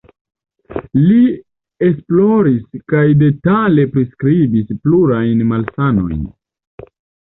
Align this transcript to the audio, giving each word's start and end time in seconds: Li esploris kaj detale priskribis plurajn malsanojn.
Li 1.01 1.17
esploris 1.89 2.81
kaj 2.95 3.05
detale 3.23 3.89
priskribis 3.95 4.75
plurajn 4.83 5.49
malsanojn. 5.55 6.31